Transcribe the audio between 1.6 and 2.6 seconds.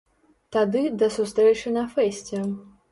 на фэсце!